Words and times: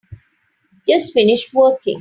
Just 0.87 1.13
finished 1.13 1.53
working. 1.53 1.89